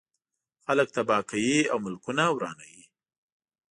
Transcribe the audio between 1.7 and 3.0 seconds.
او ملکونه ورانوي.